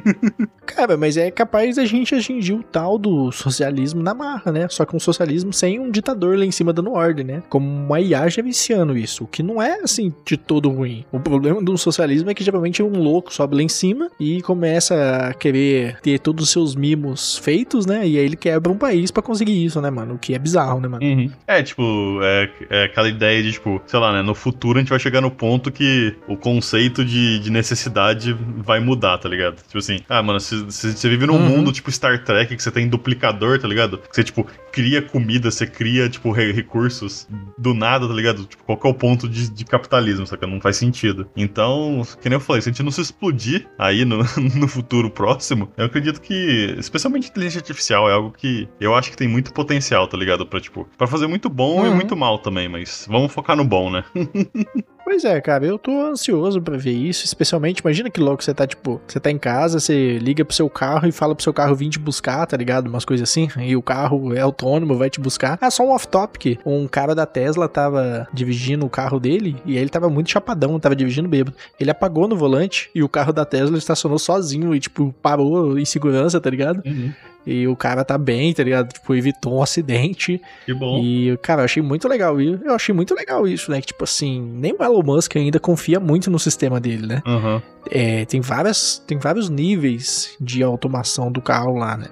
cara, 0.66 0.96
mas 0.96 1.16
é 1.16 1.30
capaz 1.30 1.76
da 1.76 1.84
gente 1.84 2.14
atingir 2.14 2.54
o 2.54 2.62
tal 2.62 2.98
do 2.98 3.30
socialismo 3.32 4.02
na 4.02 4.14
marra, 4.14 4.52
né? 4.52 4.66
Só 4.68 4.84
que 4.84 4.96
um 4.96 5.00
socialismo 5.00 5.52
sem 5.52 5.78
um 5.78 5.90
ditador 5.90 6.38
lá 6.38 6.44
em 6.44 6.50
cima 6.50 6.72
dando 6.72 6.92
ordem, 6.92 7.24
né? 7.24 7.42
Como 7.48 7.66
uma 7.66 8.00
IA 8.00 8.28
já 8.28 8.42
viciando 8.42 8.96
isso, 8.96 9.24
o 9.24 9.26
que 9.26 9.42
não 9.42 9.62
é, 9.62 9.83
assim, 9.84 10.12
de 10.24 10.36
todo 10.36 10.68
ruim. 10.70 11.04
O 11.12 11.20
problema 11.20 11.62
do 11.62 11.76
socialismo 11.76 12.30
é 12.30 12.34
que 12.34 12.44
geralmente 12.44 12.82
um 12.82 12.98
louco 12.98 13.32
sobe 13.32 13.56
lá 13.56 13.62
em 13.62 13.68
cima 13.68 14.10
e 14.18 14.42
começa 14.42 15.28
a 15.28 15.34
querer 15.34 16.00
ter 16.00 16.18
todos 16.18 16.44
os 16.44 16.50
seus 16.50 16.74
mimos 16.74 17.38
feitos, 17.38 17.86
né? 17.86 18.06
E 18.06 18.18
aí 18.18 18.24
ele 18.24 18.36
quebra 18.36 18.72
um 18.72 18.76
país 18.76 19.10
para 19.10 19.22
conseguir 19.22 19.64
isso, 19.64 19.80
né, 19.80 19.90
mano? 19.90 20.14
O 20.14 20.18
que 20.18 20.34
é 20.34 20.38
bizarro, 20.38 20.80
né, 20.80 20.88
mano? 20.88 21.04
Uhum. 21.04 21.30
É, 21.46 21.62
tipo, 21.62 22.18
é, 22.22 22.50
é, 22.70 22.84
aquela 22.84 23.08
ideia 23.08 23.42
de, 23.42 23.52
tipo, 23.52 23.80
sei 23.86 23.98
lá, 23.98 24.12
né? 24.12 24.22
No 24.22 24.34
futuro 24.34 24.78
a 24.78 24.80
gente 24.80 24.90
vai 24.90 24.98
chegar 24.98 25.20
no 25.20 25.30
ponto 25.30 25.70
que 25.70 26.14
o 26.28 26.36
conceito 26.36 27.04
de, 27.04 27.38
de 27.38 27.50
necessidade 27.50 28.36
vai 28.58 28.80
mudar, 28.80 29.18
tá 29.18 29.28
ligado? 29.28 29.56
Tipo 29.56 29.78
assim, 29.78 30.00
ah, 30.08 30.22
mano, 30.22 30.40
se, 30.40 30.62
você 30.64 31.08
vive 31.08 31.26
num 31.26 31.34
uhum. 31.34 31.48
mundo 31.48 31.72
tipo 31.72 31.90
Star 31.90 32.24
Trek 32.24 32.54
que 32.56 32.62
você 32.62 32.70
tem 32.70 32.88
duplicador, 32.88 33.58
tá 33.58 33.68
ligado? 33.68 33.98
Que 33.98 34.14
você, 34.14 34.24
tipo, 34.24 34.46
cria 34.72 35.00
comida, 35.00 35.50
você 35.50 35.66
cria, 35.66 36.08
tipo, 36.08 36.30
recursos 36.32 37.28
do 37.58 37.74
nada, 37.74 38.08
tá 38.08 38.14
ligado? 38.14 38.44
Tipo, 38.44 38.64
qual 38.64 38.80
é 38.84 38.88
o 38.88 38.98
ponto 38.98 39.28
de, 39.28 39.50
de 39.50 39.64
capitalismo, 39.74 40.26
saca? 40.26 40.46
Não 40.46 40.60
faz 40.60 40.76
sentido. 40.76 41.28
Então, 41.36 42.02
que 42.20 42.28
nem 42.28 42.36
eu 42.36 42.40
falei, 42.40 42.62
se 42.62 42.68
a 42.68 42.72
gente 42.72 42.82
não 42.82 42.90
se 42.90 43.00
explodir 43.00 43.66
aí 43.78 44.04
no, 44.04 44.18
no 44.56 44.68
futuro 44.68 45.10
próximo, 45.10 45.70
eu 45.76 45.86
acredito 45.86 46.20
que, 46.20 46.74
especialmente 46.78 47.28
inteligência 47.28 47.58
artificial, 47.58 48.08
é 48.08 48.12
algo 48.12 48.32
que 48.32 48.68
eu 48.80 48.94
acho 48.94 49.10
que 49.10 49.16
tem 49.16 49.28
muito 49.28 49.52
potencial, 49.52 50.06
tá 50.06 50.16
ligado? 50.16 50.46
Pra, 50.46 50.60
tipo, 50.60 50.88
pra 50.96 51.06
fazer 51.06 51.26
muito 51.26 51.48
bom 51.48 51.80
uhum. 51.80 51.86
e 51.86 51.94
muito 51.94 52.16
mal 52.16 52.38
também, 52.38 52.68
mas 52.68 53.06
vamos 53.08 53.32
focar 53.32 53.56
no 53.56 53.64
bom, 53.64 53.90
né? 53.90 54.04
Pois 55.04 55.22
é, 55.22 55.38
cara, 55.40 55.66
eu 55.66 55.78
tô 55.78 56.00
ansioso 56.00 56.62
para 56.62 56.78
ver 56.78 56.92
isso, 56.92 57.26
especialmente, 57.26 57.80
imagina 57.80 58.08
que 58.08 58.18
louco 58.18 58.42
você 58.42 58.54
tá, 58.54 58.66
tipo, 58.66 59.00
você 59.06 59.20
tá 59.20 59.30
em 59.30 59.38
casa, 59.38 59.78
você 59.78 60.18
liga 60.18 60.44
pro 60.44 60.54
seu 60.54 60.68
carro 60.70 61.06
e 61.06 61.12
fala 61.12 61.34
pro 61.34 61.44
seu 61.44 61.52
carro 61.52 61.74
vir 61.74 61.90
te 61.90 61.98
buscar, 61.98 62.46
tá 62.46 62.56
ligado? 62.56 62.88
Umas 62.88 63.04
coisas 63.04 63.28
assim, 63.28 63.48
e 63.58 63.76
o 63.76 63.82
carro 63.82 64.34
é 64.34 64.40
autônomo, 64.40 64.96
vai 64.96 65.10
te 65.10 65.20
buscar. 65.20 65.58
Ah, 65.60 65.70
só 65.70 65.84
um 65.84 65.90
off-topic, 65.90 66.58
um 66.64 66.88
cara 66.88 67.14
da 67.14 67.26
Tesla 67.26 67.68
tava 67.68 68.26
dirigindo 68.32 68.86
o 68.86 68.90
carro 68.90 69.20
dele 69.20 69.56
e 69.66 69.76
ele 69.76 69.90
tava 69.90 70.08
muito 70.08 70.30
chapadão, 70.30 70.80
tava 70.80 70.96
dirigindo 70.96 71.28
bêbado. 71.28 71.56
Ele 71.78 71.90
apagou 71.90 72.26
no 72.26 72.34
volante 72.34 72.90
e 72.94 73.02
o 73.02 73.08
carro 73.08 73.32
da 73.32 73.44
Tesla 73.44 73.76
estacionou 73.76 74.18
sozinho 74.18 74.74
e, 74.74 74.80
tipo, 74.80 75.14
parou 75.20 75.78
em 75.78 75.84
segurança, 75.84 76.40
tá 76.40 76.48
ligado? 76.48 76.82
Uhum. 76.84 77.12
E 77.46 77.68
o 77.68 77.76
cara 77.76 78.04
tá 78.04 78.16
bem, 78.16 78.52
tá 78.54 78.62
ligado? 78.62 78.92
Tipo, 78.92 79.14
evitou 79.14 79.58
um 79.58 79.62
acidente. 79.62 80.40
Que 80.64 80.72
bom. 80.72 80.98
E, 81.02 81.36
cara, 81.42 81.60
eu 81.60 81.64
achei 81.66 81.82
muito 81.82 82.08
legal 82.08 82.40
isso. 82.40 82.60
Eu 82.64 82.74
achei 82.74 82.94
muito 82.94 83.14
legal 83.14 83.46
isso, 83.46 83.70
né? 83.70 83.80
Que, 83.80 83.88
tipo 83.88 84.04
assim, 84.04 84.40
nem 84.40 84.72
o 84.72 84.82
Elon 84.82 85.02
Musk 85.02 85.36
ainda 85.36 85.60
confia 85.60 86.00
muito 86.00 86.30
no 86.30 86.38
sistema 86.38 86.80
dele, 86.80 87.06
né? 87.06 87.22
Uhum. 87.26 87.60
É, 87.90 88.24
tem, 88.24 88.40
várias, 88.40 89.02
tem 89.06 89.18
vários 89.18 89.50
níveis 89.50 90.36
de 90.40 90.62
automação 90.62 91.30
do 91.30 91.42
carro 91.42 91.76
lá, 91.76 91.96
né? 91.96 92.06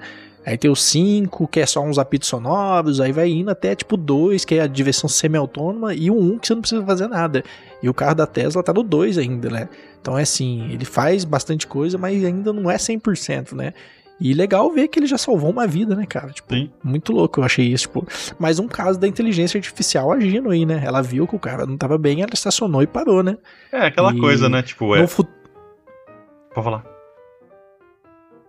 Aí 0.45 0.59
tem 0.59 0.71
o 0.71 0.77
5, 0.77 1.47
que 1.47 1.61
é 1.61 1.67
só 1.67 1.81
uns 1.81 1.99
apitos 1.99 2.29
sonoros, 2.29 3.01
aí 3.01 3.13
vai 3.13 3.31
indo 3.31 3.51
até 3.51 3.77
tipo 3.77 3.97
2, 3.97 4.45
que 4.45 4.57
é 4.57 4.63
a 4.63 4.67
direção 4.67 5.09
semi-autônoma, 5.09 5.95
e 5.95 6.11
o 6.11 6.15
1, 6.15 6.19
um, 6.19 6.39
que 6.39 6.49
você 6.49 6.55
não 6.55 6.61
precisa 6.61 6.85
fazer 6.85 7.07
nada. 7.07 7.45
E 7.81 7.89
o 7.89 7.95
carro 7.95 8.17
da 8.17 8.27
Tesla 8.27 8.63
tá 8.63 8.73
no 8.73 8.83
2 8.83 9.19
ainda, 9.19 9.49
né? 9.49 9.69
Então 10.01 10.19
é 10.19 10.23
assim, 10.23 10.69
ele 10.73 10.85
faz 10.85 11.25
bastante 11.25 11.67
coisa, 11.67 11.97
mas 11.97 12.25
ainda 12.25 12.53
não 12.53 12.69
é 12.69 12.77
100%, 12.77 13.53
né? 13.53 13.73
E 14.21 14.33
legal 14.35 14.71
ver 14.71 14.89
que 14.89 14.99
ele 14.99 15.07
já 15.07 15.19
salvou 15.19 15.51
uma 15.51 15.67
vida, 15.67 15.97
né, 15.97 16.07
cara? 16.07 16.31
Tipo, 16.31 16.55
Sim. 16.55 16.71
muito 16.83 17.13
louco 17.13 17.41
eu 17.41 17.45
achei 17.45 17.67
isso. 17.67 17.85
Tipo, 17.85 18.07
mais 18.39 18.59
um 18.59 18.69
caso 18.69 18.99
da 18.99 19.09
inteligência 19.09 19.59
artificial 19.59 20.13
agindo 20.13 20.51
aí, 20.51 20.65
né? 20.65 20.83
Ela 20.85 21.03
viu 21.03 21.27
que 21.27 21.35
o 21.35 21.41
cara 21.41 21.67
não 21.67 21.77
tava 21.77 21.99
bem, 21.99 22.23
ela 22.23 22.33
estacionou 22.33 22.83
e 22.83 22.87
parou, 22.87 23.23
né? 23.23 23.37
É, 23.73 23.87
aquela 23.87 24.13
e 24.13 24.19
coisa, 24.19 24.49
né? 24.49 24.63
Tipo, 24.63 24.95
é. 24.95 25.07
Fu... 25.07 25.25
Pode 26.55 26.65
falar. 26.65 26.92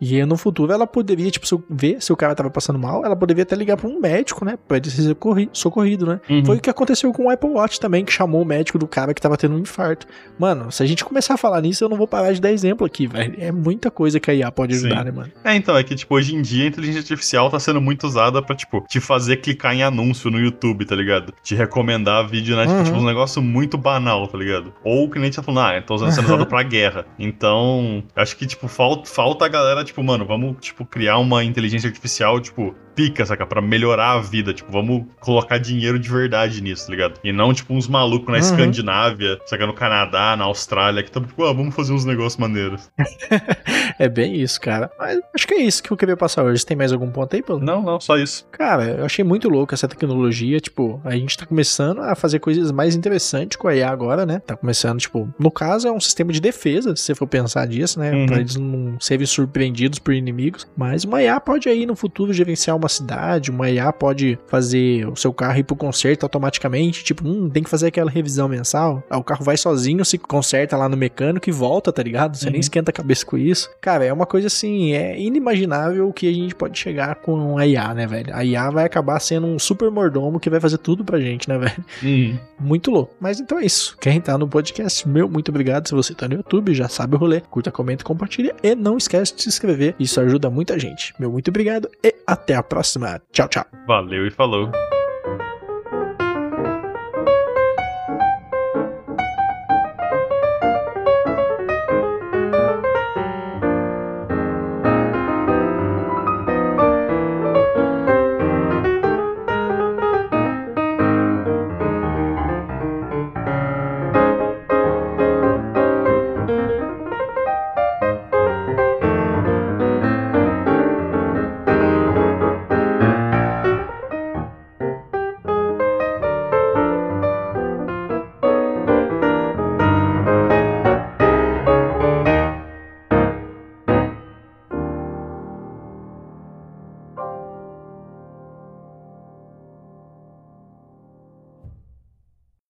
E 0.04 0.26
no 0.26 0.36
futuro 0.36 0.74
ela 0.74 0.86
poderia, 0.86 1.32
tipo, 1.32 1.48
se 1.48 1.58
ver 1.70 2.02
se 2.02 2.12
o 2.12 2.16
cara 2.18 2.36
tava 2.36 2.50
passando 2.50 2.78
mal, 2.78 3.06
ela 3.06 3.16
poderia 3.16 3.44
até 3.44 3.56
ligar 3.56 3.78
pra 3.78 3.88
um 3.88 4.00
médico, 4.00 4.44
né? 4.44 4.58
Pra 4.68 4.78
ele 4.78 4.90
ser 4.90 5.16
socorrido, 5.54 6.06
né? 6.06 6.20
Uhum. 6.30 6.46
Foi 6.46 6.58
o 6.58 6.60
que 6.60 6.70
aconteceu 6.70 7.12
com 7.14 7.26
o 7.26 7.30
Apple 7.30 7.50
Watch 7.50 7.80
também, 7.80 8.04
que 8.04 8.12
chamou 8.12 8.42
o 8.42 8.46
médico 8.46 8.78
do 8.78 8.88
cara 8.88 9.14
que 9.14 9.22
tava 9.22 9.38
tendo 9.38 9.56
um 9.56 9.60
infarto. 9.60 10.06
Mano, 10.38 10.72
se 10.72 10.84
a 10.84 10.86
gente 10.86 11.06
começar 11.06 11.36
a 11.36 11.38
falar 11.38 11.62
nisso, 11.62 11.84
eu 11.84 11.90
não 11.90 11.96
vou 11.96 12.08
parar 12.08 12.34
de 12.34 12.42
dar 12.42 12.52
exemplo 12.52 12.86
aqui, 12.86 13.08
velho. 13.08 13.36
É 13.38 13.52
muita 13.52 13.90
coisa 13.90 14.20
que 14.20 14.30
a 14.30 14.34
IA 14.34 14.52
pode 14.52 14.74
ajudar, 14.76 15.00
Sim. 15.00 15.06
né, 15.06 15.12
mano? 15.12 15.32
É, 15.44 15.56
então, 15.56 15.78
é 15.78 15.84
que, 15.84 15.96
tipo, 15.96 16.16
hoje 16.16 16.36
em 16.36 16.42
dia 16.42 16.66
a 16.66 16.68
inteligência 16.68 17.00
artificial 17.00 17.50
tá 17.50 17.60
sendo 17.60 17.80
muito 17.80 18.06
usada 18.06 18.42
pra, 18.42 18.56
tipo, 18.56 18.84
te 18.88 19.00
fazer 19.00 19.38
clicar 19.38 19.74
em 19.74 19.84
anúncio 19.84 20.30
no 20.30 20.40
YouTube, 20.40 20.86
tá 20.86 20.96
ligado? 20.96 21.34
Te 21.42 21.56
recomendar 21.56 22.28
vídeo, 22.28 22.56
né? 22.56 22.64
Tipo, 22.64 22.78
uhum. 22.78 22.84
Tipo, 22.84 22.98
um 22.98 23.06
negócio 23.06 23.42
muito 23.42 23.78
banal, 23.78 24.28
tá 24.28 24.38
ligado? 24.38 24.74
Ou 24.84 25.10
que 25.10 25.20
nem 25.20 25.32
tá 25.32 25.42
falando, 25.42 25.78
ah, 25.78 25.82
tô 25.82 25.96
usando 25.96 26.12
sendo 26.12 26.26
usado 26.26 26.46
pra 26.48 26.64
guerra. 26.64 27.06
Então, 27.18 28.04
acho 28.16 28.36
que, 28.36 28.46
tipo, 28.46 28.68
falta, 28.68 29.10
falta 29.10 29.46
a 29.46 29.48
galera, 29.50 29.84
tipo, 29.84 29.93
mano, 30.02 30.26
vamos, 30.26 30.58
tipo, 30.60 30.74
tipo, 30.74 30.86
criar 30.86 31.18
uma 31.20 31.44
inteligência 31.44 31.88
artificial, 31.88 32.40
tipo, 32.40 32.76
pica, 32.96 33.26
saca? 33.26 33.46
Pra 33.46 33.62
melhorar 33.62 34.14
a 34.14 34.20
vida. 34.20 34.54
Tipo, 34.54 34.72
vamos 34.72 35.06
colocar 35.20 35.58
dinheiro 35.58 35.98
de 35.98 36.10
verdade 36.10 36.62
nisso, 36.62 36.86
tá 36.86 36.92
ligado? 36.92 37.20
E 37.24 37.32
não, 37.32 37.54
tipo, 37.54 37.74
uns 37.74 37.88
malucos 37.88 38.28
na 38.28 38.34
uhum. 38.34 38.40
Escandinávia, 38.40 39.40
saca? 39.46 39.66
No 39.66 39.74
Canadá, 39.74 40.36
na 40.38 40.46
Austrália, 40.46 41.02
que 41.02 41.10
estão, 41.10 41.24
tipo, 41.24 41.44
ah, 41.44 41.54
vamos 41.54 41.76
fazer 41.76 41.94
uns 41.94 42.06
negócios 42.06 42.38
maneiros. 42.38 42.90
é 43.98 44.10
bem 44.10 44.36
isso, 44.36 44.60
cara. 44.60 44.92
Mas 44.98 45.20
acho 45.34 45.48
que 45.48 45.56
é 45.56 45.62
isso 45.62 45.82
que 45.82 45.92
eu 45.92 45.98
queria 45.98 46.18
passar 46.18 46.44
hoje. 46.44 46.66
Tem 46.66 46.78
mais 46.78 46.92
algum 46.92 47.10
ponto 47.10 47.36
aí, 47.36 47.42
Paulo? 47.42 47.64
Não, 47.64 47.82
não, 47.82 48.00
só 48.00 48.18
isso. 48.18 48.46
Cara, 48.52 48.84
eu 48.84 49.06
achei 49.06 49.24
muito 49.24 49.50
louco 49.50 49.74
essa 49.74 49.88
tecnologia. 49.88 50.60
Tipo, 50.60 51.02
a 51.04 51.12
gente 51.12 51.38
tá 51.38 51.46
começando 51.46 52.02
a 52.02 52.16
fazer 52.16 52.40
coisas 52.40 52.72
mais 52.72 52.96
interessantes 52.96 53.58
com 53.58 53.68
a 53.68 53.76
IA 53.76 53.90
agora, 53.90 54.26
né? 54.26 54.40
Tá 54.40 54.56
começando, 54.56 55.00
tipo, 55.00 55.34
no 55.40 55.52
caso 55.52 55.88
é 55.88 55.92
um 55.92 56.00
sistema 56.00 56.32
de 56.32 56.40
defesa, 56.40 56.96
se 56.96 57.04
você 57.04 57.16
for 57.16 57.28
pensar 57.28 57.68
disso, 57.68 58.00
né? 58.00 58.12
Uhum. 58.12 58.26
Pra 58.26 58.40
eles 58.40 58.56
não 58.56 59.00
serem 59.00 59.26
surpreendidos 59.26 59.83
por 60.00 60.14
inimigos. 60.14 60.68
Mas 60.76 61.04
uma 61.04 61.22
IA 61.22 61.40
pode 61.40 61.70
aí 61.70 61.86
no 61.86 61.96
futuro 61.96 62.34
gerenciar 62.34 62.78
uma 62.78 62.90
cidade, 62.90 63.52
uma 63.52 63.70
IA 63.70 63.92
pode 63.92 64.38
fazer 64.48 65.08
o 65.08 65.16
seu 65.16 65.34
carro 65.34 65.60
ir 65.60 65.64
pro 65.64 65.76
conserto 65.76 66.24
automaticamente, 66.24 67.04
tipo, 67.04 67.28
hum, 67.28 67.50
tem 67.50 67.64
que 67.64 67.70
fazer 67.70 67.88
aquela 67.88 68.10
revisão 68.10 68.48
mensal. 68.48 69.04
Aí 69.10 69.20
o 69.20 69.24
carro 69.24 69.44
vai 69.44 69.58
sozinho, 69.58 70.06
se 70.06 70.18
conserta 70.18 70.78
lá 70.78 70.88
no 70.88 70.98
mecânico 70.98 71.50
e 71.50 71.52
volta, 71.52 71.92
tá 71.92 72.02
ligado? 72.02 72.36
Você 72.38 72.46
uhum. 72.46 72.52
nem 72.52 72.62
esquenta 72.62 72.92
a 72.92 72.94
cabeça 72.94 73.26
com 73.26 73.38
isso. 73.38 73.70
Cara, 73.82 74.06
é 74.06 74.14
uma 74.14 74.26
coisa 74.26 74.48
assim, 74.48 74.94
é 74.94 75.20
inimaginável 75.20 76.08
o 76.08 76.14
que 76.14 76.28
a 76.28 76.34
gente 76.34 76.56
pode 76.56 76.78
chegar 76.78 77.16
com 77.16 77.58
a 77.58 77.68
IA, 77.68 77.94
né, 77.94 78.08
velho? 78.08 78.34
A 78.36 78.44
IA 78.44 78.70
vai 78.70 78.86
acabar 78.86 79.20
sendo 79.20 79.48
um 79.48 79.60
super 79.60 79.90
mordomo 79.92 80.40
que 80.40 80.50
vai 80.50 80.60
fazer 80.60 80.78
tudo 80.78 81.04
pra 81.04 81.20
gente, 81.20 81.50
né, 81.50 81.58
velho? 81.60 81.86
Uhum. 82.02 82.40
Muito 82.60 82.92
louco. 82.92 83.14
Mas 83.20 83.40
então 83.40 83.60
é 83.60 83.66
isso. 83.66 83.98
Quem 84.00 84.22
tá 84.22 84.38
no 84.38 84.48
podcast, 84.48 85.08
meu 85.08 85.28
muito 85.30 85.50
obrigado. 85.50 85.88
Se 85.88 85.94
você 85.94 86.14
tá 86.14 86.28
no 86.28 86.36
YouTube, 86.36 86.74
já 86.74 86.88
sabe 86.88 87.16
o 87.16 87.20
rolê. 87.20 87.42
Curta, 87.42 87.72
comenta, 87.72 88.04
compartilha 88.04 88.56
e 88.64 88.76
não 88.76 88.98
esquece 88.98 89.36
de 89.36 89.44
se 89.44 89.50
inscrever. 89.50 89.73
Isso 90.00 90.20
ajuda 90.22 90.50
muita 90.50 90.78
gente. 90.78 91.14
Meu 91.20 91.32
muito 91.32 91.50
obrigado 91.50 91.90
e 92.04 92.14
até 92.26 92.56
a 92.56 92.64
próxima. 92.64 93.22
Tchau, 93.32 93.48
tchau. 93.48 93.66
Valeu 93.88 94.28
e 94.28 94.32
falou. 94.32 94.72